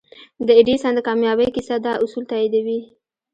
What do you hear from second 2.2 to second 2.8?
تاييدوي.